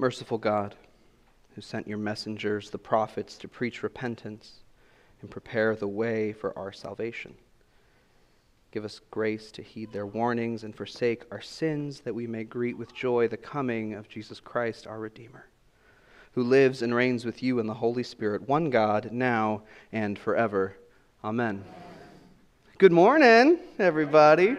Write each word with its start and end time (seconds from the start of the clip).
Merciful 0.00 0.38
God, 0.38 0.76
who 1.54 1.60
sent 1.60 1.86
your 1.86 1.98
messengers, 1.98 2.70
the 2.70 2.78
prophets, 2.78 3.36
to 3.36 3.46
preach 3.46 3.82
repentance 3.82 4.60
and 5.20 5.30
prepare 5.30 5.76
the 5.76 5.88
way 5.88 6.32
for 6.32 6.58
our 6.58 6.72
salvation. 6.72 7.34
Give 8.72 8.86
us 8.86 9.02
grace 9.10 9.52
to 9.52 9.62
heed 9.62 9.92
their 9.92 10.06
warnings 10.06 10.64
and 10.64 10.74
forsake 10.74 11.24
our 11.30 11.42
sins, 11.42 12.00
that 12.00 12.14
we 12.14 12.26
may 12.26 12.44
greet 12.44 12.78
with 12.78 12.94
joy 12.94 13.28
the 13.28 13.36
coming 13.36 13.92
of 13.92 14.08
Jesus 14.08 14.40
Christ, 14.40 14.86
our 14.86 14.98
Redeemer, 14.98 15.50
who 16.32 16.44
lives 16.44 16.80
and 16.80 16.94
reigns 16.94 17.26
with 17.26 17.42
you 17.42 17.58
in 17.58 17.66
the 17.66 17.74
Holy 17.74 18.02
Spirit, 18.02 18.48
one 18.48 18.70
God, 18.70 19.12
now 19.12 19.64
and 19.92 20.18
forever. 20.18 20.78
Amen. 21.22 21.62
Good 22.78 22.92
morning, 22.92 23.58
everybody. 23.78 24.56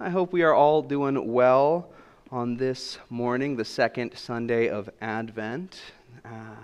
I 0.00 0.08
hope 0.08 0.32
we 0.32 0.44
are 0.44 0.54
all 0.54 0.80
doing 0.80 1.30
well 1.30 1.90
on 2.30 2.58
this 2.58 2.98
morning, 3.08 3.56
the 3.56 3.64
second 3.64 4.14
Sunday 4.14 4.68
of 4.68 4.90
Advent. 5.00 5.80
Uh, 6.24 6.56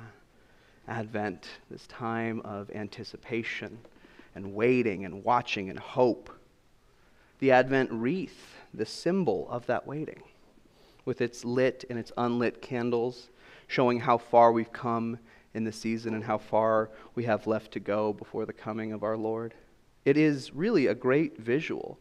Advent, 0.87 1.49
this 1.71 1.87
time 1.87 2.43
of 2.45 2.71
anticipation 2.73 3.79
and 4.35 4.55
waiting 4.55 5.07
and 5.07 5.25
watching 5.25 5.71
and 5.71 5.79
hope. 5.79 6.29
The 7.39 7.51
Advent 7.53 7.91
wreath, 7.91 8.57
the 8.75 8.85
symbol 8.85 9.49
of 9.49 9.65
that 9.67 9.87
waiting, 9.87 10.23
with 11.07 11.23
its 11.23 11.47
lit 11.47 11.85
and 11.89 11.99
its 11.99 12.13
unlit 12.19 12.61
candles, 12.61 13.31
showing 13.67 14.01
how 14.01 14.19
far 14.19 14.53
we've 14.53 14.73
come 14.73 15.19
in 15.55 15.65
the 15.65 15.73
season 15.73 16.13
and 16.13 16.25
how 16.25 16.37
far 16.37 16.91
we 17.15 17.25
have 17.25 17.47
left 17.47 17.73
to 17.73 17.81
go 17.81 18.13
before 18.13 18.45
the 18.45 18.53
coming 18.53 18.93
of 18.93 19.03
our 19.03 19.17
Lord. 19.17 19.55
It 20.05 20.19
is 20.19 20.53
really 20.53 20.89
a 20.89 20.95
great 20.95 21.39
visual 21.39 21.99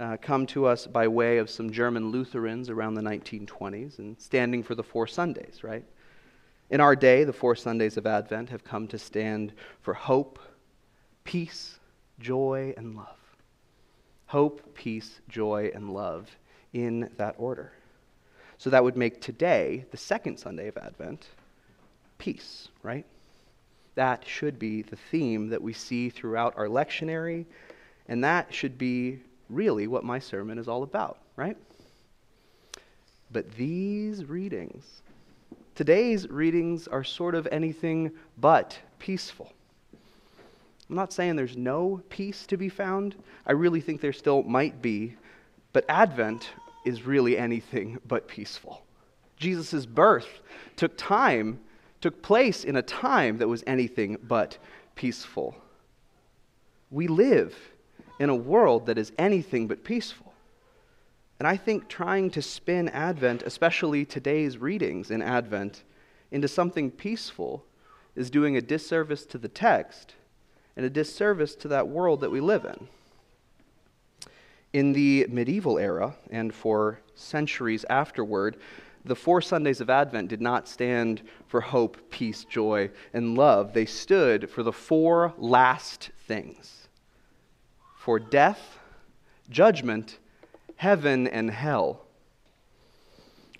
uh, 0.00 0.16
come 0.20 0.46
to 0.46 0.66
us 0.66 0.86
by 0.86 1.08
way 1.08 1.38
of 1.38 1.50
some 1.50 1.70
German 1.70 2.10
Lutherans 2.10 2.70
around 2.70 2.94
the 2.94 3.02
1920s 3.02 3.98
and 3.98 4.20
standing 4.20 4.62
for 4.62 4.74
the 4.74 4.82
four 4.82 5.06
Sundays, 5.06 5.62
right? 5.62 5.84
In 6.70 6.80
our 6.80 6.94
day, 6.94 7.24
the 7.24 7.32
four 7.32 7.56
Sundays 7.56 7.96
of 7.96 8.06
Advent 8.06 8.50
have 8.50 8.62
come 8.62 8.86
to 8.88 8.98
stand 8.98 9.52
for 9.80 9.94
hope, 9.94 10.38
peace, 11.24 11.78
joy, 12.20 12.74
and 12.76 12.94
love. 12.94 13.16
Hope, 14.26 14.74
peace, 14.74 15.20
joy, 15.28 15.70
and 15.74 15.92
love 15.92 16.28
in 16.72 17.10
that 17.16 17.34
order. 17.38 17.72
So 18.58 18.70
that 18.70 18.84
would 18.84 18.96
make 18.96 19.20
today, 19.20 19.86
the 19.90 19.96
second 19.96 20.38
Sunday 20.38 20.68
of 20.68 20.76
Advent, 20.76 21.26
peace, 22.18 22.68
right? 22.82 23.06
That 23.94 24.24
should 24.26 24.58
be 24.58 24.82
the 24.82 24.96
theme 24.96 25.48
that 25.48 25.62
we 25.62 25.72
see 25.72 26.10
throughout 26.10 26.54
our 26.56 26.66
lectionary, 26.66 27.46
and 28.06 28.22
that 28.22 28.52
should 28.52 28.76
be 28.76 29.20
really 29.48 29.86
what 29.86 30.04
my 30.04 30.18
sermon 30.18 30.58
is 30.58 30.68
all 30.68 30.82
about, 30.82 31.18
right? 31.36 31.56
But 33.30 33.52
these 33.52 34.24
readings, 34.24 35.02
today's 35.74 36.28
readings, 36.28 36.88
are 36.88 37.04
sort 37.04 37.34
of 37.34 37.46
anything 37.50 38.12
but 38.38 38.78
peaceful. 38.98 39.52
I'm 40.88 40.96
not 40.96 41.12
saying 41.12 41.36
there's 41.36 41.56
no 41.56 42.00
peace 42.08 42.46
to 42.46 42.56
be 42.56 42.68
found. 42.68 43.14
I 43.46 43.52
really 43.52 43.80
think 43.80 44.00
there 44.00 44.12
still 44.12 44.42
might 44.42 44.80
be. 44.80 45.16
But 45.72 45.84
Advent 45.88 46.48
is 46.86 47.02
really 47.02 47.36
anything 47.36 47.98
but 48.06 48.26
peaceful. 48.26 48.82
Jesus' 49.36 49.84
birth 49.84 50.40
took 50.76 50.96
time, 50.96 51.60
took 52.00 52.22
place 52.22 52.64
in 52.64 52.76
a 52.76 52.82
time 52.82 53.38
that 53.38 53.48
was 53.48 53.62
anything 53.66 54.16
but 54.22 54.56
peaceful. 54.94 55.54
We 56.90 57.06
live 57.06 57.54
in 58.18 58.30
a 58.30 58.34
world 58.34 58.86
that 58.86 58.98
is 58.98 59.12
anything 59.18 59.66
but 59.66 59.84
peaceful. 59.84 60.32
And 61.38 61.46
I 61.46 61.56
think 61.56 61.88
trying 61.88 62.30
to 62.30 62.42
spin 62.42 62.88
Advent, 62.88 63.42
especially 63.42 64.04
today's 64.04 64.58
readings 64.58 65.10
in 65.10 65.22
Advent, 65.22 65.84
into 66.30 66.48
something 66.48 66.90
peaceful 66.90 67.64
is 68.16 68.30
doing 68.30 68.56
a 68.56 68.60
disservice 68.60 69.24
to 69.26 69.38
the 69.38 69.48
text 69.48 70.14
and 70.76 70.84
a 70.84 70.90
disservice 70.90 71.54
to 71.56 71.68
that 71.68 71.88
world 71.88 72.20
that 72.20 72.30
we 72.30 72.40
live 72.40 72.64
in. 72.64 72.88
In 74.72 74.92
the 74.92 75.26
medieval 75.30 75.78
era, 75.78 76.14
and 76.30 76.52
for 76.52 77.00
centuries 77.14 77.84
afterward, 77.88 78.56
the 79.04 79.16
four 79.16 79.40
Sundays 79.40 79.80
of 79.80 79.88
Advent 79.88 80.28
did 80.28 80.40
not 80.40 80.68
stand 80.68 81.22
for 81.46 81.60
hope, 81.60 82.10
peace, 82.10 82.44
joy, 82.44 82.90
and 83.14 83.38
love. 83.38 83.72
They 83.72 83.86
stood 83.86 84.50
for 84.50 84.62
the 84.62 84.72
four 84.72 85.32
last 85.38 86.10
things 86.26 86.87
for 87.98 88.20
death, 88.20 88.78
judgment, 89.50 90.18
heaven, 90.76 91.26
and 91.26 91.50
hell. 91.50 92.00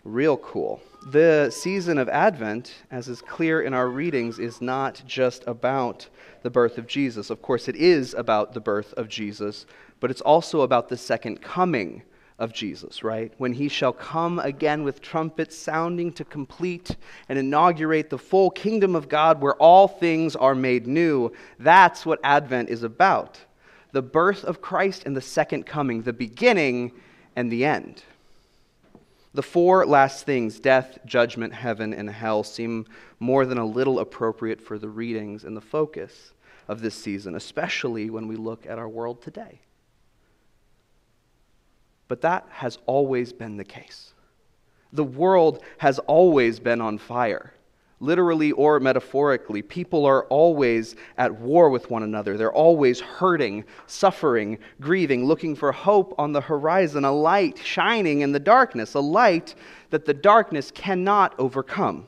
Real 0.04 0.36
cool. 0.36 0.80
The 1.10 1.50
season 1.50 1.98
of 1.98 2.08
Advent, 2.08 2.72
as 2.90 3.08
is 3.08 3.20
clear 3.20 3.60
in 3.60 3.74
our 3.74 3.88
readings, 3.88 4.38
is 4.38 4.60
not 4.60 5.02
just 5.06 5.42
about 5.46 6.08
the 6.42 6.50
birth 6.50 6.78
of 6.78 6.86
Jesus. 6.86 7.30
Of 7.30 7.42
course, 7.42 7.68
it 7.68 7.74
is 7.74 8.14
about 8.14 8.54
the 8.54 8.60
birth 8.60 8.94
of 8.94 9.08
Jesus, 9.08 9.66
but 9.98 10.10
it's 10.10 10.20
also 10.20 10.60
about 10.60 10.88
the 10.88 10.96
second 10.96 11.42
coming 11.42 12.02
of 12.38 12.52
Jesus, 12.52 13.02
right? 13.02 13.32
When 13.38 13.52
he 13.52 13.68
shall 13.68 13.92
come 13.92 14.38
again 14.38 14.84
with 14.84 15.02
trumpets 15.02 15.58
sounding 15.58 16.12
to 16.12 16.24
complete 16.24 16.94
and 17.28 17.38
inaugurate 17.38 18.08
the 18.08 18.18
full 18.18 18.50
kingdom 18.50 18.94
of 18.94 19.08
God 19.08 19.40
where 19.40 19.56
all 19.56 19.88
things 19.88 20.36
are 20.36 20.54
made 20.54 20.86
new. 20.86 21.32
That's 21.58 22.06
what 22.06 22.20
Advent 22.22 22.70
is 22.70 22.84
about 22.84 23.40
the 23.98 24.02
birth 24.02 24.44
of 24.44 24.60
Christ 24.60 25.02
and 25.06 25.16
the 25.16 25.20
second 25.20 25.66
coming, 25.66 26.02
the 26.02 26.12
beginning 26.12 26.92
and 27.34 27.50
the 27.50 27.64
end. 27.64 28.04
The 29.34 29.42
four 29.42 29.84
last 29.84 30.24
things 30.24 30.60
death, 30.60 31.00
judgment, 31.04 31.52
heaven, 31.52 31.92
and 31.92 32.08
hell 32.08 32.44
seem 32.44 32.86
more 33.18 33.44
than 33.44 33.58
a 33.58 33.66
little 33.66 33.98
appropriate 33.98 34.60
for 34.60 34.78
the 34.78 34.88
readings 34.88 35.42
and 35.42 35.56
the 35.56 35.60
focus 35.60 36.30
of 36.68 36.80
this 36.80 36.94
season, 36.94 37.34
especially 37.34 38.08
when 38.08 38.28
we 38.28 38.36
look 38.36 38.66
at 38.66 38.78
our 38.78 38.88
world 38.88 39.20
today. 39.20 39.58
But 42.06 42.20
that 42.20 42.46
has 42.50 42.78
always 42.86 43.32
been 43.32 43.56
the 43.56 43.64
case. 43.64 44.12
The 44.92 45.02
world 45.02 45.60
has 45.78 45.98
always 45.98 46.60
been 46.60 46.80
on 46.80 46.98
fire 46.98 47.52
literally 48.00 48.52
or 48.52 48.80
metaphorically. 48.80 49.62
People 49.62 50.06
are 50.06 50.24
always 50.26 50.96
at 51.16 51.32
war 51.40 51.70
with 51.70 51.90
one 51.90 52.02
another. 52.02 52.36
They're 52.36 52.52
always 52.52 53.00
hurting, 53.00 53.64
suffering, 53.86 54.58
grieving, 54.80 55.24
looking 55.26 55.56
for 55.56 55.72
hope 55.72 56.14
on 56.18 56.32
the 56.32 56.40
horizon, 56.40 57.04
a 57.04 57.12
light 57.12 57.58
shining 57.58 58.20
in 58.20 58.32
the 58.32 58.40
darkness, 58.40 58.94
a 58.94 59.00
light 59.00 59.54
that 59.90 60.04
the 60.04 60.14
darkness 60.14 60.70
cannot 60.70 61.34
overcome. 61.38 62.06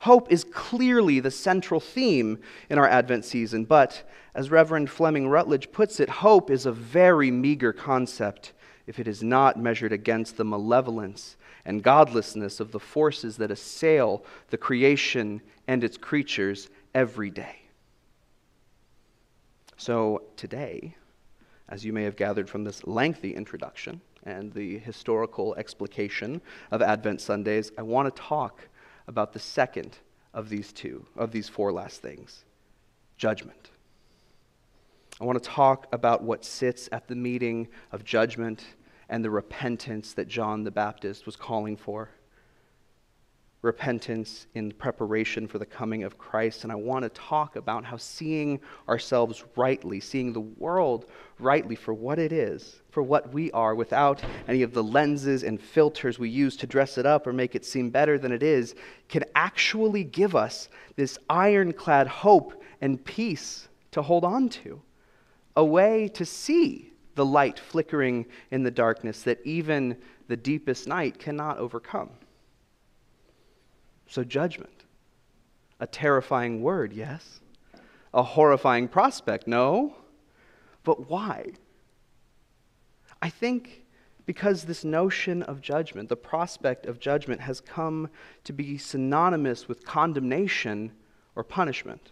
Hope 0.00 0.32
is 0.32 0.44
clearly 0.44 1.20
the 1.20 1.30
central 1.30 1.78
theme 1.78 2.38
in 2.70 2.78
our 2.78 2.88
Advent 2.88 3.24
season, 3.26 3.66
but 3.66 4.02
as 4.34 4.50
Reverend 4.50 4.88
Fleming 4.88 5.28
Rutledge 5.28 5.72
puts 5.72 6.00
it, 6.00 6.08
hope 6.08 6.50
is 6.50 6.64
a 6.64 6.72
very 6.72 7.30
meager 7.30 7.72
concept 7.72 8.54
if 8.86 8.98
it 8.98 9.06
is 9.06 9.22
not 9.22 9.58
measured 9.58 9.92
against 9.92 10.38
the 10.38 10.44
malevolence 10.44 11.36
and 11.64 11.82
godlessness 11.82 12.60
of 12.60 12.72
the 12.72 12.80
forces 12.80 13.36
that 13.36 13.50
assail 13.50 14.24
the 14.50 14.56
creation 14.56 15.40
and 15.66 15.84
its 15.84 15.96
creatures 15.96 16.68
every 16.94 17.30
day. 17.30 17.56
So, 19.76 20.22
today, 20.36 20.96
as 21.68 21.84
you 21.84 21.92
may 21.92 22.02
have 22.02 22.16
gathered 22.16 22.50
from 22.50 22.64
this 22.64 22.86
lengthy 22.86 23.34
introduction 23.34 24.00
and 24.24 24.52
the 24.52 24.78
historical 24.78 25.54
explication 25.54 26.42
of 26.70 26.82
Advent 26.82 27.20
Sundays, 27.20 27.72
I 27.78 27.82
want 27.82 28.14
to 28.14 28.22
talk 28.22 28.68
about 29.06 29.32
the 29.32 29.38
second 29.38 29.96
of 30.34 30.48
these 30.48 30.72
two, 30.72 31.06
of 31.16 31.32
these 31.32 31.48
four 31.48 31.72
last 31.72 32.02
things 32.02 32.44
judgment. 33.16 33.70
I 35.20 35.24
want 35.24 35.42
to 35.42 35.48
talk 35.48 35.86
about 35.92 36.22
what 36.22 36.44
sits 36.44 36.88
at 36.92 37.06
the 37.06 37.14
meeting 37.14 37.68
of 37.92 38.04
judgment 38.04 38.64
and 39.10 39.24
the 39.24 39.30
repentance 39.30 40.12
that 40.14 40.28
John 40.28 40.62
the 40.62 40.70
Baptist 40.70 41.26
was 41.26 41.34
calling 41.36 41.76
for. 41.76 42.08
Repentance 43.60 44.46
in 44.54 44.70
preparation 44.70 45.46
for 45.46 45.58
the 45.58 45.66
coming 45.66 46.04
of 46.04 46.16
Christ. 46.16 46.62
And 46.62 46.72
I 46.72 46.76
want 46.76 47.02
to 47.02 47.10
talk 47.10 47.56
about 47.56 47.84
how 47.84 47.96
seeing 47.96 48.60
ourselves 48.88 49.44
rightly, 49.56 50.00
seeing 50.00 50.32
the 50.32 50.40
world 50.40 51.06
rightly 51.40 51.74
for 51.74 51.92
what 51.92 52.18
it 52.18 52.32
is, 52.32 52.80
for 52.90 53.02
what 53.02 53.34
we 53.34 53.50
are, 53.50 53.74
without 53.74 54.22
any 54.48 54.62
of 54.62 54.72
the 54.72 54.82
lenses 54.82 55.42
and 55.42 55.60
filters 55.60 56.18
we 56.18 56.30
use 56.30 56.56
to 56.56 56.66
dress 56.66 56.96
it 56.96 57.04
up 57.04 57.26
or 57.26 57.32
make 57.32 57.54
it 57.54 57.66
seem 57.66 57.90
better 57.90 58.16
than 58.16 58.32
it 58.32 58.44
is, 58.44 58.76
can 59.08 59.24
actually 59.34 60.04
give 60.04 60.36
us 60.36 60.68
this 60.94 61.18
ironclad 61.28 62.06
hope 62.06 62.62
and 62.80 63.04
peace 63.04 63.68
to 63.90 64.02
hold 64.02 64.24
on 64.24 64.48
to, 64.48 64.80
a 65.56 65.64
way 65.64 66.08
to 66.08 66.24
see 66.24 66.89
the 67.14 67.24
light 67.24 67.58
flickering 67.58 68.26
in 68.50 68.62
the 68.62 68.70
darkness 68.70 69.22
that 69.22 69.40
even 69.44 69.96
the 70.28 70.36
deepest 70.36 70.86
night 70.86 71.18
cannot 71.18 71.58
overcome. 71.58 72.10
So, 74.06 74.24
judgment. 74.24 74.84
A 75.80 75.86
terrifying 75.86 76.62
word, 76.62 76.92
yes. 76.92 77.40
A 78.12 78.22
horrifying 78.22 78.88
prospect, 78.88 79.46
no. 79.46 79.94
But 80.84 81.08
why? 81.08 81.52
I 83.22 83.28
think 83.28 83.84
because 84.26 84.64
this 84.64 84.84
notion 84.84 85.42
of 85.42 85.60
judgment, 85.60 86.08
the 86.08 86.16
prospect 86.16 86.86
of 86.86 87.00
judgment, 87.00 87.40
has 87.40 87.60
come 87.60 88.08
to 88.44 88.52
be 88.52 88.78
synonymous 88.78 89.66
with 89.66 89.84
condemnation 89.84 90.92
or 91.34 91.42
punishment. 91.42 92.10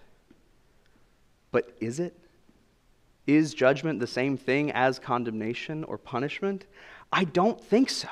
But 1.53 1.77
is 1.81 2.01
it? 2.01 2.17
Is 3.29 3.53
judgment 3.53 4.01
the 4.01 4.07
same 4.07 4.39
thing 4.39 4.73
as 4.73 4.99
condemnation 4.99 5.85
or 5.85 5.99
punishment? 5.99 6.65
I 7.13 7.25
don't 7.25 7.63
think 7.63 7.91
so. 7.91 8.09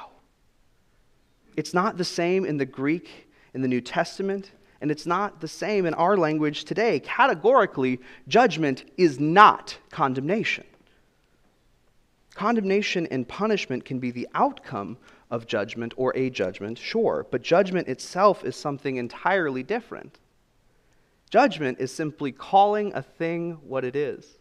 It's 1.56 1.72
not 1.72 1.96
the 1.96 2.04
same 2.04 2.44
in 2.44 2.58
the 2.58 2.66
Greek 2.66 3.30
in 3.54 3.62
the 3.62 3.68
New 3.68 3.80
Testament, 3.80 4.50
and 4.82 4.90
it's 4.90 5.06
not 5.06 5.40
the 5.40 5.48
same 5.48 5.86
in 5.86 5.94
our 5.94 6.18
language 6.18 6.64
today. 6.64 7.00
Categorically, 7.00 7.98
judgment 8.28 8.84
is 8.98 9.18
not 9.18 9.78
condemnation. 9.90 10.64
Condemnation 12.34 13.06
and 13.06 13.26
punishment 13.26 13.86
can 13.86 13.98
be 13.98 14.10
the 14.10 14.28
outcome 14.34 14.98
of 15.30 15.46
judgment 15.46 15.94
or 15.96 16.14
a 16.14 16.28
judgment, 16.28 16.76
sure, 16.76 17.26
but 17.30 17.40
judgment 17.40 17.88
itself 17.88 18.44
is 18.44 18.54
something 18.54 18.96
entirely 18.96 19.62
different. 19.62 20.18
Judgment 21.30 21.80
is 21.80 21.90
simply 21.90 22.32
calling 22.32 22.92
a 22.94 23.00
thing 23.00 23.52
what 23.66 23.82
it 23.82 23.96
is, 23.96 24.35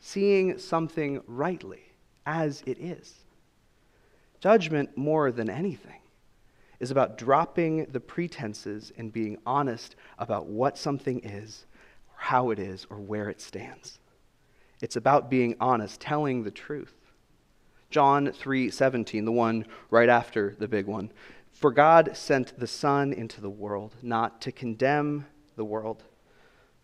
seeing 0.00 0.58
something 0.58 1.20
rightly 1.26 1.92
as 2.26 2.62
it 2.66 2.78
is. 2.78 3.14
Judgment, 4.40 4.96
more 4.96 5.32
than 5.32 5.50
anything, 5.50 6.00
is 6.80 6.90
about 6.90 7.18
dropping 7.18 7.86
the 7.86 8.00
pretenses 8.00 8.92
and 8.96 9.12
being 9.12 9.38
honest 9.44 9.96
about 10.18 10.46
what 10.46 10.78
something 10.78 11.20
is, 11.24 11.66
or 12.08 12.14
how 12.16 12.50
it 12.50 12.58
is, 12.58 12.86
or 12.88 12.98
where 12.98 13.28
it 13.28 13.40
stands. 13.40 13.98
It's 14.80 14.96
about 14.96 15.28
being 15.28 15.56
honest, 15.60 16.00
telling 16.00 16.44
the 16.44 16.52
truth. 16.52 16.94
John 17.90 18.28
3:17, 18.28 19.24
the 19.24 19.32
one 19.32 19.66
right 19.90 20.08
after 20.08 20.54
the 20.58 20.68
big 20.68 20.86
one. 20.86 21.10
For 21.50 21.72
God 21.72 22.16
sent 22.16 22.56
the 22.58 22.66
Son 22.68 23.12
into 23.12 23.40
the 23.40 23.50
world 23.50 23.96
not 24.02 24.40
to 24.42 24.52
condemn 24.52 25.26
the 25.56 25.64
world, 25.64 26.04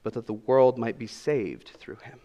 but 0.02 0.14
that 0.14 0.26
the 0.26 0.32
world 0.32 0.78
might 0.78 0.98
be 0.98 1.06
saved 1.06 1.68
through 1.78 1.96
him. 1.96 2.20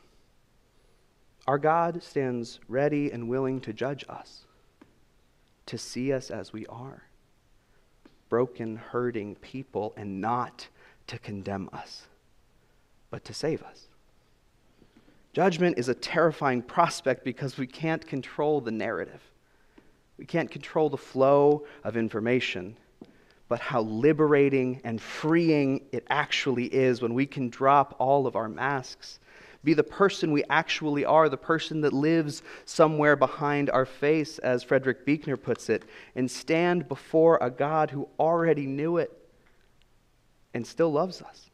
Our 1.49 1.57
God 1.57 2.03
stands 2.03 2.59
ready 2.67 3.09
and 3.11 3.27
willing 3.27 3.59
to 3.61 3.73
judge 3.73 4.05
us 4.07 4.45
to 5.65 5.79
see 5.79 6.13
us 6.13 6.29
as 6.29 6.53
we 6.53 6.67
are 6.67 7.01
broken, 8.29 8.75
hurting 8.75 9.33
people, 9.33 9.91
and 9.97 10.21
not 10.21 10.67
to 11.07 11.17
condemn 11.17 11.67
us, 11.73 12.05
but 13.09 13.25
to 13.25 13.33
save 13.33 13.63
us. 13.63 13.87
Judgment 15.33 15.79
is 15.79 15.89
a 15.89 15.95
terrifying 15.95 16.61
prospect 16.61 17.23
because 17.23 17.57
we 17.57 17.65
can't 17.65 18.05
control 18.05 18.61
the 18.61 18.69
narrative. 18.69 19.23
We 20.19 20.25
can't 20.25 20.51
control 20.51 20.87
the 20.91 20.97
flow 20.97 21.65
of 21.83 21.97
information, 21.97 22.77
but 23.47 23.59
how 23.59 23.81
liberating 23.81 24.81
and 24.83 25.01
freeing 25.01 25.81
it 25.91 26.05
actually 26.11 26.65
is 26.65 27.01
when 27.01 27.15
we 27.15 27.25
can 27.25 27.49
drop 27.49 27.95
all 27.97 28.27
of 28.27 28.35
our 28.35 28.49
masks 28.49 29.19
be 29.63 29.73
the 29.73 29.83
person 29.83 30.31
we 30.31 30.43
actually 30.49 31.03
are, 31.03 31.27
the 31.27 31.37
person 31.37 31.81
that 31.81 31.93
lives 31.93 32.41
somewhere 32.65 33.15
behind 33.15 33.69
our 33.69 33.85
face, 33.85 34.39
as 34.39 34.63
Frederick 34.63 35.05
Buechner 35.05 35.37
puts 35.37 35.69
it, 35.69 35.83
and 36.15 36.29
stand 36.29 36.87
before 36.87 37.37
a 37.41 37.49
God 37.49 37.91
who 37.91 38.07
already 38.19 38.65
knew 38.65 38.97
it 38.97 39.11
and 40.53 40.65
still 40.65 40.91
loves 40.91 41.21
us. 41.21 41.49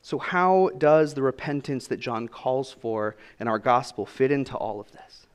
So, 0.00 0.18
how 0.18 0.70
does 0.78 1.14
the 1.14 1.22
repentance 1.22 1.88
that 1.88 1.98
John 1.98 2.28
calls 2.28 2.72
for 2.72 3.16
in 3.40 3.48
our 3.48 3.58
gospel 3.58 4.06
fit 4.06 4.30
into 4.30 4.56
all 4.56 4.78
of 4.78 4.92
this? 4.92 5.26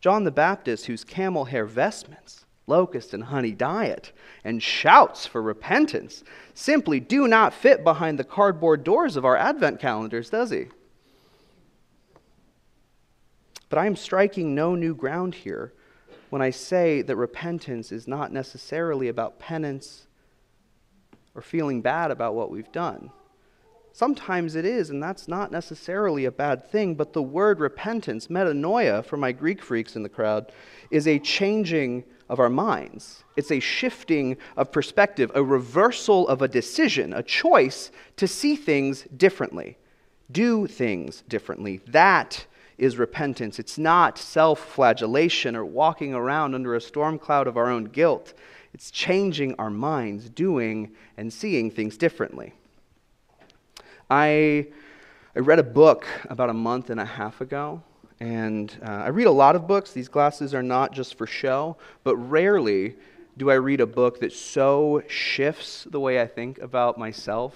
John 0.00 0.24
the 0.24 0.32
Baptist, 0.32 0.86
whose 0.86 1.04
camel 1.04 1.44
hair 1.44 1.64
vestments 1.64 2.44
locust 2.66 3.12
and 3.14 3.24
honey 3.24 3.52
diet, 3.52 4.12
and 4.44 4.62
shouts 4.62 5.26
for 5.26 5.42
repentance 5.42 6.22
simply 6.54 7.00
do 7.00 7.26
not 7.26 7.54
fit 7.54 7.82
behind 7.82 8.18
the 8.18 8.24
cardboard 8.24 8.84
doors 8.84 9.16
of 9.16 9.24
our 9.24 9.36
Advent 9.36 9.80
calendars, 9.80 10.30
does 10.30 10.50
he? 10.50 10.66
But 13.68 13.78
I 13.78 13.86
am 13.86 13.96
striking 13.96 14.54
no 14.54 14.74
new 14.74 14.94
ground 14.94 15.34
here 15.34 15.72
when 16.28 16.42
I 16.42 16.50
say 16.50 17.02
that 17.02 17.16
repentance 17.16 17.90
is 17.90 18.06
not 18.06 18.32
necessarily 18.32 19.08
about 19.08 19.38
penance 19.38 20.06
or 21.34 21.42
feeling 21.42 21.80
bad 21.80 22.10
about 22.10 22.34
what 22.34 22.50
we've 22.50 22.70
done. 22.70 23.10
Sometimes 23.92 24.54
it 24.54 24.64
is, 24.64 24.88
and 24.88 25.02
that's 25.02 25.28
not 25.28 25.52
necessarily 25.52 26.24
a 26.24 26.30
bad 26.30 26.70
thing, 26.70 26.94
but 26.94 27.12
the 27.12 27.22
word 27.22 27.60
repentance, 27.60 28.28
metanoia, 28.28 29.04
for 29.04 29.18
my 29.18 29.32
Greek 29.32 29.62
freaks 29.62 29.96
in 29.96 30.02
the 30.02 30.08
crowd, 30.08 30.50
is 30.90 31.06
a 31.06 31.18
changing 31.18 32.04
of 32.30 32.40
our 32.40 32.48
minds. 32.48 33.24
It's 33.36 33.50
a 33.50 33.60
shifting 33.60 34.38
of 34.56 34.72
perspective, 34.72 35.30
a 35.34 35.44
reversal 35.44 36.26
of 36.28 36.40
a 36.40 36.48
decision, 36.48 37.12
a 37.12 37.22
choice 37.22 37.90
to 38.16 38.26
see 38.26 38.56
things 38.56 39.02
differently, 39.16 39.76
do 40.30 40.66
things 40.66 41.22
differently. 41.28 41.82
That 41.86 42.46
is 42.78 42.96
repentance. 42.96 43.58
It's 43.58 43.76
not 43.76 44.16
self 44.16 44.58
flagellation 44.58 45.54
or 45.54 45.66
walking 45.66 46.14
around 46.14 46.54
under 46.54 46.74
a 46.74 46.80
storm 46.80 47.18
cloud 47.18 47.46
of 47.46 47.58
our 47.58 47.68
own 47.68 47.84
guilt. 47.84 48.32
It's 48.72 48.90
changing 48.90 49.54
our 49.58 49.68
minds, 49.68 50.30
doing 50.30 50.92
and 51.18 51.30
seeing 51.30 51.70
things 51.70 51.98
differently. 51.98 52.54
I, 54.12 54.66
I 55.34 55.38
read 55.38 55.58
a 55.58 55.62
book 55.62 56.06
about 56.28 56.50
a 56.50 56.52
month 56.52 56.90
and 56.90 57.00
a 57.00 57.04
half 57.06 57.40
ago, 57.40 57.82
and 58.20 58.70
uh, 58.84 58.90
I 58.90 59.08
read 59.08 59.26
a 59.26 59.30
lot 59.30 59.56
of 59.56 59.66
books. 59.66 59.92
These 59.92 60.08
glasses 60.08 60.52
are 60.52 60.62
not 60.62 60.92
just 60.92 61.16
for 61.16 61.26
show, 61.26 61.78
but 62.04 62.14
rarely 62.18 62.96
do 63.38 63.50
I 63.50 63.54
read 63.54 63.80
a 63.80 63.86
book 63.86 64.20
that 64.20 64.34
so 64.34 65.02
shifts 65.08 65.84
the 65.90 65.98
way 65.98 66.20
I 66.20 66.26
think 66.26 66.58
about 66.58 66.98
myself 66.98 67.54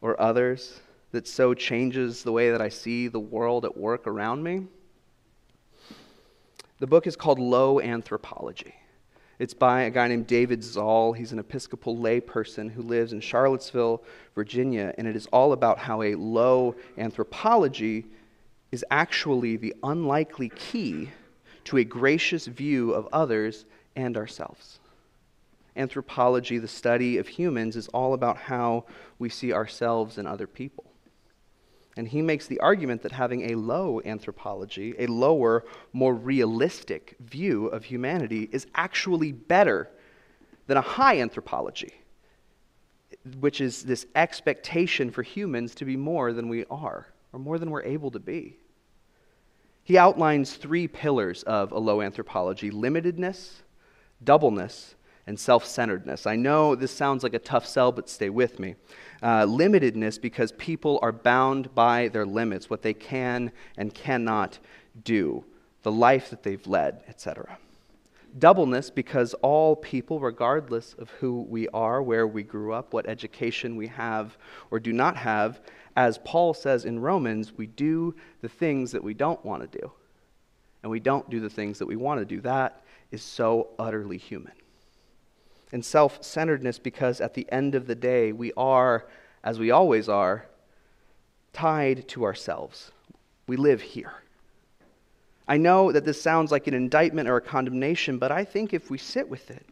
or 0.00 0.20
others, 0.20 0.80
that 1.12 1.28
so 1.28 1.54
changes 1.54 2.24
the 2.24 2.32
way 2.32 2.50
that 2.50 2.60
I 2.60 2.70
see 2.70 3.06
the 3.06 3.20
world 3.20 3.64
at 3.64 3.76
work 3.76 4.08
around 4.08 4.42
me. 4.42 4.66
The 6.80 6.88
book 6.88 7.06
is 7.06 7.14
called 7.14 7.38
Low 7.38 7.80
Anthropology. 7.80 8.74
It's 9.44 9.52
by 9.52 9.82
a 9.82 9.90
guy 9.90 10.08
named 10.08 10.26
David 10.26 10.64
Zahl. 10.64 11.12
He's 11.12 11.32
an 11.32 11.38
Episcopal 11.38 11.98
layperson 11.98 12.70
who 12.70 12.80
lives 12.80 13.12
in 13.12 13.20
Charlottesville, 13.20 14.02
Virginia, 14.34 14.94
and 14.96 15.06
it 15.06 15.14
is 15.14 15.26
all 15.34 15.52
about 15.52 15.76
how 15.76 16.00
a 16.00 16.14
low 16.14 16.74
anthropology 16.96 18.06
is 18.72 18.82
actually 18.90 19.58
the 19.58 19.74
unlikely 19.82 20.48
key 20.48 21.10
to 21.64 21.76
a 21.76 21.84
gracious 21.84 22.46
view 22.46 22.94
of 22.94 23.06
others 23.12 23.66
and 23.94 24.16
ourselves. 24.16 24.80
Anthropology, 25.76 26.56
the 26.56 26.66
study 26.66 27.18
of 27.18 27.28
humans, 27.28 27.76
is 27.76 27.88
all 27.88 28.14
about 28.14 28.38
how 28.38 28.86
we 29.18 29.28
see 29.28 29.52
ourselves 29.52 30.16
and 30.16 30.26
other 30.26 30.46
people. 30.46 30.86
And 31.96 32.08
he 32.08 32.22
makes 32.22 32.46
the 32.46 32.58
argument 32.60 33.02
that 33.02 33.12
having 33.12 33.50
a 33.50 33.54
low 33.54 34.00
anthropology, 34.04 34.94
a 34.98 35.06
lower, 35.06 35.64
more 35.92 36.14
realistic 36.14 37.16
view 37.20 37.66
of 37.66 37.84
humanity, 37.84 38.48
is 38.50 38.66
actually 38.74 39.30
better 39.30 39.88
than 40.66 40.76
a 40.76 40.82
high 40.82 41.20
anthropology, 41.20 41.92
which 43.38 43.60
is 43.60 43.84
this 43.84 44.06
expectation 44.16 45.10
for 45.10 45.22
humans 45.22 45.74
to 45.76 45.84
be 45.84 45.96
more 45.96 46.32
than 46.32 46.48
we 46.48 46.64
are, 46.70 47.06
or 47.32 47.38
more 47.38 47.58
than 47.58 47.70
we're 47.70 47.82
able 47.82 48.10
to 48.10 48.18
be. 48.18 48.56
He 49.84 49.98
outlines 49.98 50.54
three 50.54 50.88
pillars 50.88 51.42
of 51.44 51.70
a 51.70 51.78
low 51.78 52.00
anthropology 52.00 52.70
limitedness, 52.70 53.52
doubleness, 54.22 54.93
and 55.26 55.38
self 55.38 55.64
centeredness. 55.64 56.26
I 56.26 56.36
know 56.36 56.74
this 56.74 56.92
sounds 56.92 57.22
like 57.22 57.34
a 57.34 57.38
tough 57.38 57.66
sell, 57.66 57.92
but 57.92 58.08
stay 58.08 58.30
with 58.30 58.58
me. 58.58 58.74
Uh, 59.22 59.46
limitedness 59.46 60.20
because 60.20 60.52
people 60.52 60.98
are 61.02 61.12
bound 61.12 61.74
by 61.74 62.08
their 62.08 62.26
limits, 62.26 62.68
what 62.68 62.82
they 62.82 62.94
can 62.94 63.52
and 63.76 63.94
cannot 63.94 64.58
do, 65.02 65.44
the 65.82 65.92
life 65.92 66.30
that 66.30 66.42
they've 66.42 66.66
led, 66.66 67.02
etc. 67.08 67.58
Doubleness 68.38 68.90
because 68.90 69.32
all 69.34 69.76
people, 69.76 70.20
regardless 70.20 70.94
of 70.94 71.08
who 71.10 71.42
we 71.42 71.68
are, 71.68 72.02
where 72.02 72.26
we 72.26 72.42
grew 72.42 72.72
up, 72.72 72.92
what 72.92 73.08
education 73.08 73.76
we 73.76 73.86
have 73.86 74.36
or 74.70 74.80
do 74.80 74.92
not 74.92 75.16
have, 75.16 75.60
as 75.96 76.18
Paul 76.24 76.52
says 76.52 76.84
in 76.84 76.98
Romans, 76.98 77.52
we 77.56 77.68
do 77.68 78.14
the 78.42 78.48
things 78.48 78.90
that 78.92 79.02
we 79.02 79.14
don't 79.14 79.42
want 79.44 79.62
to 79.70 79.78
do. 79.78 79.92
And 80.82 80.90
we 80.90 81.00
don't 81.00 81.30
do 81.30 81.40
the 81.40 81.48
things 81.48 81.78
that 81.78 81.86
we 81.86 81.96
want 81.96 82.20
to 82.20 82.26
do. 82.26 82.42
That 82.42 82.82
is 83.10 83.22
so 83.22 83.68
utterly 83.78 84.18
human 84.18 84.52
and 85.74 85.84
self 85.84 86.22
centeredness 86.22 86.78
because 86.78 87.20
at 87.20 87.34
the 87.34 87.50
end 87.50 87.74
of 87.74 87.88
the 87.88 87.96
day, 87.96 88.30
we 88.30 88.52
are, 88.56 89.06
as 89.42 89.58
we 89.58 89.72
always 89.72 90.08
are, 90.08 90.46
tied 91.52 92.06
to 92.08 92.24
ourselves. 92.24 92.92
We 93.48 93.56
live 93.56 93.82
here. 93.82 94.12
I 95.48 95.56
know 95.56 95.90
that 95.90 96.04
this 96.04 96.22
sounds 96.22 96.52
like 96.52 96.68
an 96.68 96.74
indictment 96.74 97.28
or 97.28 97.36
a 97.36 97.42
condemnation, 97.42 98.18
but 98.18 98.30
I 98.30 98.44
think 98.44 98.72
if 98.72 98.88
we 98.88 98.96
sit 98.96 99.28
with 99.28 99.50
it, 99.50 99.66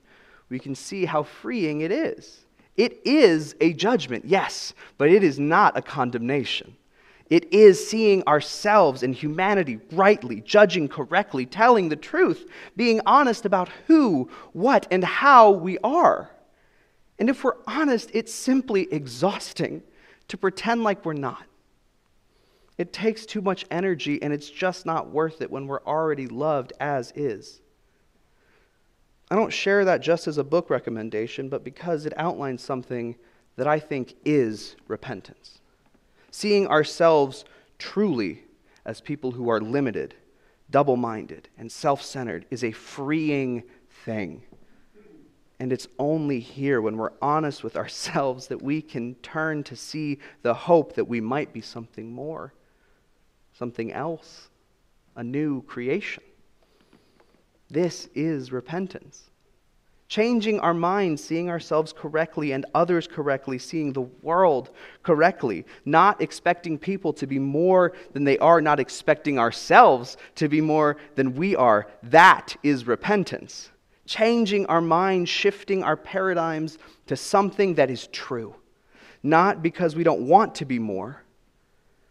we 0.51 0.59
can 0.59 0.75
see 0.75 1.05
how 1.07 1.23
freeing 1.23 1.83
it 1.83 1.93
is. 1.93 2.41
It 2.77 3.01
is 3.07 3.55
a 3.61 3.73
judgment, 3.73 4.25
yes, 4.25 4.75
but 4.99 5.09
it 5.09 5.23
is 5.23 5.39
not 5.39 5.77
a 5.77 5.83
condemnation. 5.83 6.77
It 7.33 7.51
is 7.51 7.89
seeing 7.89 8.23
ourselves 8.25 9.03
and 9.03 9.15
humanity 9.15 9.81
rightly, 9.93 10.43
judging 10.43 10.87
correctly, 10.87 11.47
telling 11.47 11.89
the 11.89 11.97
truth, 11.97 12.47
being 12.77 13.01
honest 13.07 13.47
about 13.47 13.71
who, 13.87 14.29
what, 14.53 14.87
and 14.91 15.03
how 15.03 15.51
we 15.51 15.79
are. 15.79 16.31
And 17.19 17.31
if 17.31 17.43
we're 17.43 17.57
honest, 17.67 18.11
it's 18.13 18.35
simply 18.35 18.87
exhausting 18.93 19.83
to 20.29 20.37
pretend 20.37 20.85
like 20.85 21.07
we're 21.07 21.15
not. 21.15 21.45
It 22.77 22.93
takes 22.93 23.25
too 23.25 23.41
much 23.41 23.65
energy, 23.71 24.23
and 24.23 24.31
it's 24.31 24.51
just 24.51 24.85
not 24.85 25.09
worth 25.09 25.41
it 25.41 25.51
when 25.51 25.67
we're 25.67 25.87
already 25.87 26.27
loved 26.27 26.75
as 26.81 27.15
is. 27.17 27.63
I 29.31 29.37
don't 29.37 29.55
share 29.55 29.87
that 29.87 30.03
just 30.03 30.29
as 30.29 30.37
a 30.37 30.45
book 30.45 30.69
recommendation, 30.69 31.49
but 31.49 31.65
because 31.65 32.05
it 32.05 32.13
outlines 32.19 32.61
something 32.61 33.17
that 33.57 33.67
I 33.67 33.79
think 33.79 34.17
is 34.23 34.77
repentance 34.87 35.62
seeing 36.33 36.67
ourselves 36.67 37.45
truly 37.79 38.43
as 38.85 39.01
people 39.01 39.31
who 39.31 39.49
are 39.49 39.61
limited, 39.61 40.15
double 40.71 40.97
minded, 40.97 41.49
and 41.57 41.71
self 41.71 42.03
centered 42.03 42.47
is 42.51 42.65
a 42.65 42.73
freeing 42.73 43.63
thing. 44.05 44.43
And 45.61 45.73
it's 45.73 45.87
only 45.99 46.41
here 46.41 46.81
when 46.81 46.97
we're 46.97 47.13
honest 47.23 47.63
with 47.63 47.77
ourselves 47.77 48.49
that 48.49 48.61
we 48.61 48.83
can 48.83 49.15
turn 49.17 49.63
to 49.65 49.77
see 49.77 50.19
the 50.43 50.55
hope 50.55 50.95
that 50.95 51.05
we 51.05 51.21
might 51.21 51.53
be 51.53 51.61
something 51.61 52.13
more, 52.13 52.53
something 53.53 53.93
else, 53.93 54.49
a 55.15 55.23
new 55.23 55.63
creation. 55.63 56.25
This 57.71 58.09
is 58.15 58.51
repentance 58.51 59.31
changing 60.13 60.61
our 60.61 60.75
minds, 60.75 61.25
seeing 61.25 61.49
ourselves 61.49 61.91
correctly 61.91 62.53
and 62.53 62.67
others 62.75 63.09
correctly, 63.09 63.57
seeing 63.57 63.95
the 63.95 64.03
world 64.21 64.69
correctly, 65.03 65.65
not 65.87 66.21
expecting 66.21 66.77
people 66.77 67.15
to 67.15 67.27
be 67.27 67.39
more 67.39 67.95
than 68.13 68.23
they 68.23 68.37
are, 68.37 68.61
not 68.61 68.79
expecting 68.79 69.39
ourselves 69.39 70.19
to 70.35 70.51
be 70.51 70.61
more 70.61 70.99
than 71.15 71.35
we 71.35 71.57
are. 71.57 71.87
That 72.03 72.55
is 72.63 72.87
repentance. 72.87 73.71
Changing 74.05 74.67
our 74.67 74.83
minds, 74.83 75.31
shifting 75.31 75.83
our 75.83 75.97
paradigms 75.97 76.77
to 77.07 77.17
something 77.17 77.77
that 77.77 77.91
is 77.91 78.07
true, 78.09 78.55
not 79.23 79.63
because 79.63 79.97
we 79.97 80.05
don't 80.05 80.29
want 80.29 80.57
to 80.57 80.67
be 80.67 80.79
more, 80.79 81.23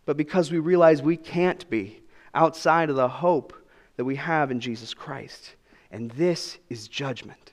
but 0.07 0.17
because 0.17 0.51
we 0.51 0.57
realize 0.57 1.03
we 1.03 1.17
can't 1.17 1.69
be 1.69 2.01
outside 2.33 2.89
of 2.89 2.95
the 2.95 3.07
hope 3.07 3.53
that 3.97 4.05
we 4.05 4.15
have 4.15 4.49
in 4.49 4.59
Jesus 4.59 4.91
Christ. 4.91 5.53
And 5.91 6.09
this 6.11 6.57
is 6.67 6.87
judgment 6.87 7.50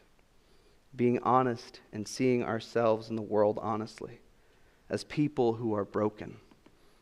being 0.98 1.20
honest 1.22 1.80
and 1.92 2.06
seeing 2.06 2.42
ourselves 2.42 3.08
in 3.08 3.16
the 3.16 3.22
world 3.22 3.58
honestly 3.62 4.20
as 4.90 5.04
people 5.04 5.54
who 5.54 5.72
are 5.72 5.84
broken 5.84 6.36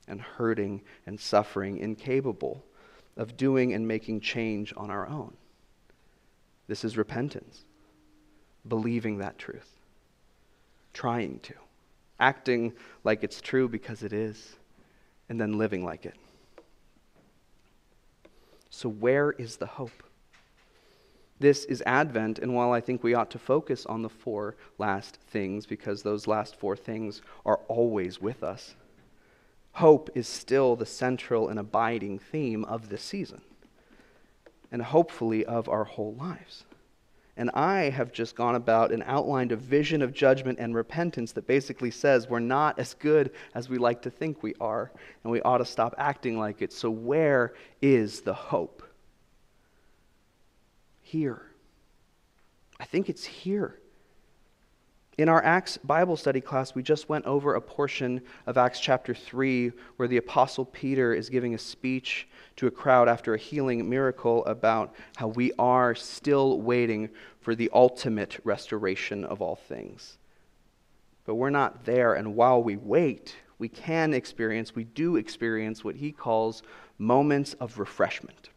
and 0.07 0.21
hurting 0.21 0.83
and 1.07 1.19
suffering, 1.19 1.79
incapable 1.79 2.63
of 3.17 3.37
doing 3.37 3.73
and 3.73 3.89
making 3.89 4.21
change 4.21 4.73
on 4.77 4.91
our 4.91 5.09
own. 5.09 5.35
This 6.69 6.85
is 6.85 6.97
repentance, 6.97 7.65
believing 8.69 9.19
that 9.19 9.39
truth, 9.39 9.73
trying 10.93 11.41
to, 11.41 11.55
acting 12.21 12.75
like 13.03 13.25
it's 13.25 13.41
true 13.41 13.69
because 13.69 14.03
it 14.03 14.13
is, 14.13 14.57
and 15.29 15.41
then 15.41 15.59
living 15.59 15.85
like 15.85 16.05
it. 16.05 16.17
So, 18.69 18.91
where 18.91 19.33
is 19.33 19.57
the 19.57 19.67
hope? 19.67 20.03
This 21.39 21.67
is 21.67 21.83
Advent, 21.85 22.39
and 22.39 22.55
while 22.55 22.73
I 22.73 22.81
think 22.81 23.03
we 23.03 23.13
ought 23.13 23.31
to 23.33 23.39
focus 23.39 23.85
on 23.85 24.01
the 24.01 24.09
four 24.09 24.57
last 24.79 25.19
things, 25.29 25.67
because 25.67 26.03
those 26.03 26.27
last 26.27 26.57
four 26.57 26.77
things 26.77 27.21
are 27.45 27.61
always 27.69 28.21
with 28.21 28.43
us, 28.43 28.75
hope 29.73 30.09
is 30.15 30.27
still 30.27 30.77
the 30.77 30.87
central 30.87 31.49
and 31.49 31.59
abiding 31.59 32.19
theme 32.19 32.65
of 32.65 32.89
this 32.89 33.03
season, 33.03 33.43
and 34.73 34.81
hopefully 34.81 35.45
of 35.45 35.69
our 35.69 35.85
whole 35.85 36.15
lives. 36.15 36.65
And 37.37 37.51
I 37.51 37.91
have 37.91 38.13
just 38.13 38.35
gone 38.35 38.55
about 38.55 38.91
and 38.91 39.03
outlined 39.05 39.53
a 39.53 39.57
vision 39.57 40.01
of 40.01 40.15
judgment 40.15 40.59
and 40.59 40.75
repentance 40.75 41.33
that 41.33 41.47
basically 41.47 41.91
says 41.91 42.31
we're 42.31 42.41
not 42.41 42.79
as 42.79 42.95
good 42.95 43.31
as 43.55 43.69
we 43.69 43.77
like 43.77 44.01
to 44.03 44.11
think 44.11 44.43
we 44.43 44.55
are, 44.59 44.91
and 45.23 45.31
we 45.31 45.43
ought 45.43 45.59
to 45.59 45.67
stop 45.67 45.95
acting 45.99 46.39
like 46.39 46.63
it. 46.63 46.73
So, 46.73 46.89
where 46.89 47.53
is 47.83 48.23
the 48.23 48.33
hope? 48.33 48.83
Here. 51.07 51.43
I 52.81 52.85
think 52.85 53.09
it's 53.09 53.25
here. 53.25 53.79
In 55.19 55.29
our 55.29 55.43
Acts 55.43 55.79
Bible 55.79 56.17
study 56.17 56.41
class, 56.41 56.75
we 56.75 56.83
just 56.83 57.09
went 57.09 57.25
over 57.25 57.55
a 57.55 57.61
portion 57.61 58.21
of 58.47 58.59
Acts 58.59 58.81
chapter 58.81 59.15
3 59.15 59.71
where 59.97 60.09
the 60.09 60.17
Apostle 60.17 60.65
Peter 60.65 61.15
is 61.15 61.31
giving 61.31 61.55
a 61.55 61.59
speech 61.59 62.29
to 62.57 62.67
a 62.67 62.73
crowd 62.73 63.09
after 63.09 63.33
a 63.33 63.39
healing 63.39 63.89
miracle 63.89 64.45
about 64.47 64.95
how 65.17 65.29
we 65.29 65.53
are 65.61 65.95
still 65.95 66.61
waiting 66.61 67.09
for 67.41 67.55
the 67.55 67.71
ultimate 67.73 68.39
restoration 68.45 69.25
of 69.25 69.41
all 69.41 69.57
things. 69.57 70.19
But 71.25 71.37
we're 71.37 71.51
not 71.51 71.85
there, 71.85 72.15
and 72.15 72.35
while 72.35 72.63
we 72.63 72.77
wait, 72.77 73.37
we 73.59 73.69
can 73.69 74.13
experience, 74.13 74.75
we 74.75 74.85
do 74.85 75.17
experience 75.17 75.85
what 75.85 75.97
he 75.97 76.11
calls 76.11 76.63
moments 76.99 77.55
of 77.55 77.79
refreshment. 77.79 78.51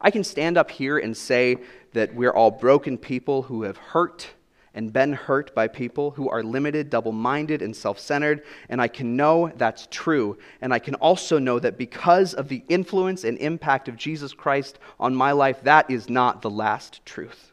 I 0.00 0.10
can 0.10 0.24
stand 0.24 0.56
up 0.56 0.70
here 0.70 0.98
and 0.98 1.16
say 1.16 1.58
that 1.92 2.14
we're 2.14 2.32
all 2.32 2.50
broken 2.50 2.98
people 2.98 3.42
who 3.42 3.62
have 3.62 3.76
hurt 3.76 4.28
and 4.74 4.92
been 4.92 5.12
hurt 5.12 5.52
by 5.56 5.66
people 5.66 6.12
who 6.12 6.28
are 6.28 6.42
limited, 6.42 6.88
double 6.88 7.10
minded, 7.10 7.62
and 7.62 7.74
self 7.74 7.98
centered, 7.98 8.44
and 8.68 8.80
I 8.80 8.86
can 8.86 9.16
know 9.16 9.50
that's 9.56 9.88
true. 9.90 10.38
And 10.60 10.72
I 10.72 10.78
can 10.78 10.94
also 10.96 11.38
know 11.38 11.58
that 11.58 11.78
because 11.78 12.32
of 12.34 12.48
the 12.48 12.62
influence 12.68 13.24
and 13.24 13.38
impact 13.38 13.88
of 13.88 13.96
Jesus 13.96 14.32
Christ 14.32 14.78
on 15.00 15.14
my 15.14 15.32
life, 15.32 15.62
that 15.62 15.90
is 15.90 16.08
not 16.08 16.42
the 16.42 16.50
last 16.50 17.04
truth. 17.04 17.52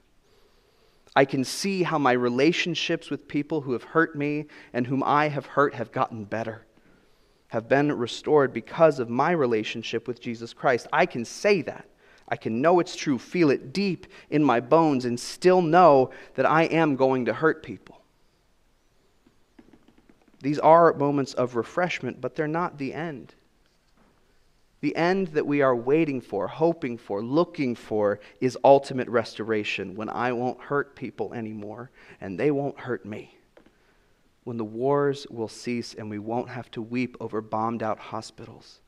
I 1.16 1.26
can 1.26 1.44
see 1.44 1.82
how 1.84 1.98
my 1.98 2.12
relationships 2.12 3.10
with 3.10 3.28
people 3.28 3.62
who 3.62 3.72
have 3.72 3.84
hurt 3.84 4.16
me 4.16 4.46
and 4.74 4.86
whom 4.86 5.02
I 5.02 5.30
have 5.30 5.46
hurt 5.46 5.74
have 5.74 5.92
gotten 5.92 6.26
better, 6.26 6.66
have 7.48 7.70
been 7.70 7.92
restored 7.92 8.54
because 8.54 9.00
of 9.00 9.10
my 9.10 9.32
relationship 9.32 10.08
with 10.08 10.22
Jesus 10.22 10.54
Christ. 10.54 10.88
I 10.92 11.06
can 11.06 11.24
say 11.24 11.62
that. 11.64 11.88
I 12.28 12.36
can 12.36 12.62
know 12.62 12.80
it's 12.80 12.96
true, 12.96 13.20
feel 13.20 13.52
it 13.52 13.72
deep 13.72 14.08
in 14.30 14.44
my 14.44 14.60
bones, 14.60 15.06
and 15.06 15.20
still 15.20 15.62
know 15.62 16.12
that 16.34 16.46
I 16.46 16.64
am 16.64 16.96
going 16.96 17.26
to 17.26 17.34
hurt 17.34 17.62
people. 17.62 18.02
These 20.42 20.60
are 20.60 20.94
moments 20.94 21.34
of 21.34 21.56
refreshment, 21.56 22.22
but 22.22 22.36
they're 22.36 22.48
not 22.48 22.78
the 22.78 22.94
end. 22.94 23.36
The 24.82 24.96
end 24.96 25.30
that 25.30 25.48
we 25.48 25.62
are 25.62 25.76
waiting 25.76 26.22
for, 26.22 26.48
hoping 26.48 26.98
for, 26.98 27.24
looking 27.24 27.74
for 27.74 28.20
is 28.40 28.58
ultimate 28.64 29.08
restoration 29.08 29.96
when 29.96 30.10
I 30.10 30.32
won't 30.34 30.62
hurt 30.62 30.96
people 30.96 31.34
anymore 31.34 31.90
and 32.22 32.40
they 32.40 32.52
won't 32.52 32.80
hurt 32.80 33.06
me. 33.06 33.36
When 34.44 34.58
the 34.58 34.64
wars 34.64 35.26
will 35.32 35.48
cease 35.48 35.96
and 35.96 36.10
we 36.10 36.20
won't 36.20 36.50
have 36.50 36.70
to 36.72 36.82
weep 36.84 37.18
over 37.20 37.42
bombed 37.42 37.82
out 37.82 37.98
hospitals 37.98 38.82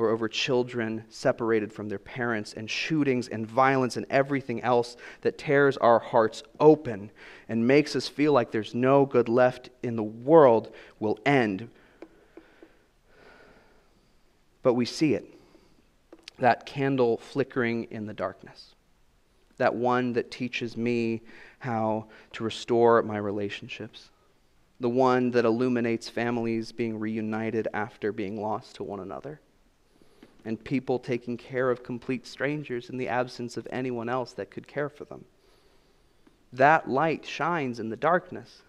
or 0.00 0.08
over 0.08 0.28
children 0.28 1.04
separated 1.10 1.72
from 1.72 1.88
their 1.88 1.98
parents, 1.98 2.54
and 2.54 2.70
shootings 2.70 3.28
and 3.28 3.46
violence 3.46 3.96
and 3.96 4.06
everything 4.08 4.62
else 4.62 4.96
that 5.20 5.36
tears 5.36 5.76
our 5.76 5.98
hearts 5.98 6.42
open 6.58 7.10
and 7.48 7.66
makes 7.66 7.94
us 7.94 8.08
feel 8.08 8.32
like 8.32 8.50
there's 8.50 8.74
no 8.74 9.04
good 9.04 9.28
left 9.28 9.68
in 9.82 9.96
the 9.96 10.02
world 10.02 10.72
will 10.98 11.18
end. 11.26 11.68
But 14.62 14.74
we 14.74 14.86
see 14.86 15.14
it 15.14 15.34
that 16.38 16.64
candle 16.64 17.18
flickering 17.18 17.84
in 17.90 18.06
the 18.06 18.14
darkness, 18.14 18.74
that 19.58 19.74
one 19.74 20.14
that 20.14 20.30
teaches 20.30 20.74
me 20.74 21.20
how 21.58 22.06
to 22.32 22.42
restore 22.42 23.02
my 23.02 23.18
relationships. 23.18 24.08
The 24.78 24.88
one 24.88 25.30
that 25.32 25.44
illuminates 25.44 26.08
families 26.08 26.72
being 26.72 26.98
reunited 26.98 27.68
after 27.74 28.12
being 28.12 28.40
lost 28.40 28.76
to 28.76 28.82
one 28.82 29.00
another 29.00 29.42
and 30.44 30.62
people 30.62 30.98
taking 30.98 31.36
care 31.36 31.70
of 31.70 31.82
complete 31.82 32.26
strangers 32.26 32.90
in 32.90 32.96
the 32.96 33.08
absence 33.08 33.56
of 33.56 33.68
anyone 33.70 34.08
else 34.08 34.32
that 34.32 34.50
could 34.50 34.66
care 34.66 34.88
for 34.88 35.04
them. 35.04 35.24
That 36.52 36.88
light 36.88 37.24
shines 37.24 37.78
in 37.78 37.90
the 37.90 37.96
darkness. 37.96 38.62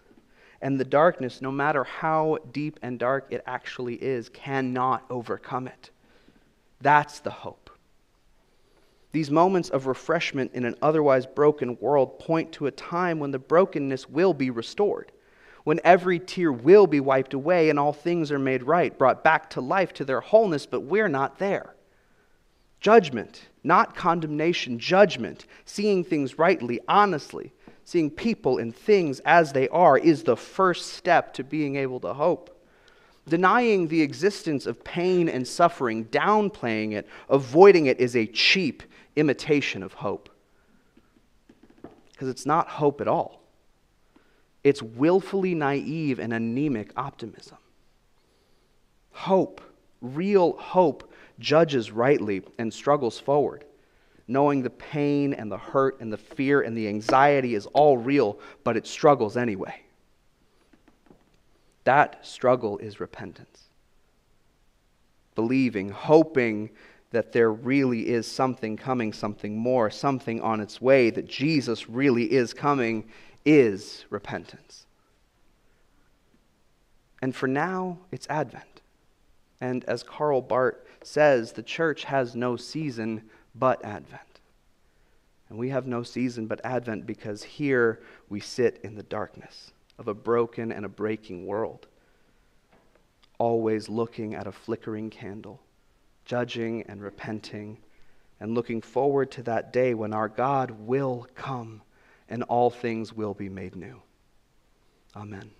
And 0.60 0.78
the 0.78 0.84
darkness, 0.84 1.42
no 1.42 1.50
matter 1.50 1.82
how 1.82 2.38
deep 2.52 2.78
and 2.82 2.98
dark 2.98 3.26
it 3.30 3.42
actually 3.46 3.96
is, 3.96 4.28
cannot 4.28 5.04
overcome 5.10 5.66
it. 5.66 5.90
That's 6.80 7.18
the 7.18 7.30
hope. 7.30 7.70
These 9.10 9.30
moments 9.30 9.68
of 9.68 9.86
refreshment 9.86 10.52
in 10.54 10.64
an 10.64 10.76
otherwise 10.80 11.26
broken 11.26 11.76
world 11.80 12.18
point 12.18 12.52
to 12.52 12.66
a 12.66 12.70
time 12.70 13.18
when 13.18 13.30
the 13.30 13.38
brokenness 13.38 14.08
will 14.08 14.32
be 14.32 14.50
restored 14.50 15.12
when 15.64 15.80
every 15.84 16.18
tear 16.18 16.52
will 16.52 16.86
be 16.86 17.00
wiped 17.00 17.34
away 17.34 17.70
and 17.70 17.78
all 17.78 17.92
things 17.92 18.32
are 18.32 18.38
made 18.38 18.62
right, 18.62 18.96
brought 18.98 19.22
back 19.22 19.50
to 19.50 19.60
life 19.60 19.92
to 19.94 20.04
their 20.04 20.20
wholeness, 20.20 20.66
but 20.66 20.80
we're 20.80 21.08
not 21.08 21.38
there. 21.38 21.74
Judgment, 22.80 23.42
not 23.62 23.94
condemnation, 23.94 24.78
judgment, 24.78 25.46
seeing 25.64 26.02
things 26.02 26.38
rightly, 26.38 26.80
honestly, 26.88 27.52
seeing 27.84 28.10
people 28.10 28.58
and 28.58 28.74
things 28.74 29.20
as 29.20 29.52
they 29.52 29.68
are, 29.68 29.96
is 29.96 30.24
the 30.24 30.36
first 30.36 30.88
step 30.94 31.32
to 31.34 31.44
being 31.44 31.76
able 31.76 32.00
to 32.00 32.12
hope. 32.12 32.48
Denying 33.28 33.86
the 33.86 34.02
existence 34.02 34.66
of 34.66 34.82
pain 34.82 35.28
and 35.28 35.46
suffering, 35.46 36.06
downplaying 36.06 36.92
it, 36.92 37.06
avoiding 37.28 37.86
it 37.86 38.00
is 38.00 38.16
a 38.16 38.26
cheap 38.26 38.82
imitation 39.14 39.84
of 39.84 39.92
hope. 39.92 40.28
Because 42.10 42.28
it's 42.28 42.46
not 42.46 42.68
hope 42.68 43.00
at 43.00 43.06
all, 43.06 43.41
it's 44.64 44.82
willfully 44.82 45.54
naive 45.54 46.18
and 46.18 46.32
anemic 46.32 46.92
optimism. 46.96 47.58
Hope, 49.12 49.60
real 50.00 50.56
hope, 50.56 51.12
judges 51.38 51.90
rightly 51.90 52.42
and 52.58 52.72
struggles 52.72 53.18
forward, 53.18 53.64
knowing 54.28 54.62
the 54.62 54.70
pain 54.70 55.34
and 55.34 55.50
the 55.50 55.58
hurt 55.58 56.00
and 56.00 56.12
the 56.12 56.16
fear 56.16 56.62
and 56.62 56.76
the 56.76 56.88
anxiety 56.88 57.54
is 57.54 57.66
all 57.66 57.98
real, 57.98 58.38
but 58.64 58.76
it 58.76 58.86
struggles 58.86 59.36
anyway. 59.36 59.82
That 61.84 62.24
struggle 62.24 62.78
is 62.78 63.00
repentance. 63.00 63.64
Believing, 65.34 65.88
hoping 65.88 66.70
that 67.10 67.32
there 67.32 67.52
really 67.52 68.08
is 68.08 68.26
something 68.26 68.76
coming, 68.76 69.12
something 69.12 69.56
more, 69.56 69.90
something 69.90 70.40
on 70.40 70.60
its 70.60 70.80
way, 70.80 71.10
that 71.10 71.26
Jesus 71.26 71.88
really 71.88 72.32
is 72.32 72.54
coming, 72.54 73.04
is 73.44 74.04
repentance. 74.10 74.86
And 77.20 77.34
for 77.34 77.46
now, 77.46 77.98
it's 78.10 78.26
Advent. 78.28 78.82
And 79.60 79.84
as 79.84 80.02
Karl 80.02 80.40
Barth 80.40 80.76
says, 81.04 81.52
the 81.52 81.62
church 81.62 82.04
has 82.04 82.34
no 82.34 82.56
season 82.56 83.22
but 83.54 83.84
Advent. 83.84 84.40
And 85.48 85.58
we 85.58 85.68
have 85.68 85.86
no 85.86 86.02
season 86.02 86.46
but 86.46 86.60
Advent 86.64 87.06
because 87.06 87.42
here 87.42 88.00
we 88.28 88.40
sit 88.40 88.80
in 88.82 88.96
the 88.96 89.02
darkness 89.04 89.70
of 89.98 90.08
a 90.08 90.14
broken 90.14 90.72
and 90.72 90.84
a 90.84 90.88
breaking 90.88 91.46
world, 91.46 91.86
always 93.38 93.88
looking 93.88 94.34
at 94.34 94.46
a 94.46 94.52
flickering 94.52 95.10
candle, 95.10 95.60
judging 96.24 96.82
and 96.84 97.02
repenting, 97.02 97.78
and 98.40 98.54
looking 98.54 98.80
forward 98.80 99.30
to 99.30 99.42
that 99.44 99.72
day 99.72 99.94
when 99.94 100.12
our 100.12 100.28
God 100.28 100.70
will 100.72 101.28
come 101.36 101.82
and 102.32 102.42
all 102.44 102.70
things 102.70 103.12
will 103.12 103.34
be 103.34 103.50
made 103.50 103.76
new. 103.76 104.00
Amen. 105.14 105.50